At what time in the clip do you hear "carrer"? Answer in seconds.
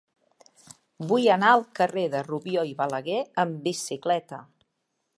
1.81-2.07